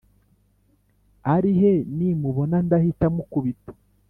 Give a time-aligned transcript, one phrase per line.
[1.33, 3.71] ari he, nimubona ndahita mukubita?